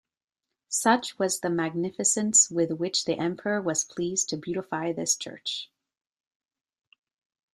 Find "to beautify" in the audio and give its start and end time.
4.29-4.91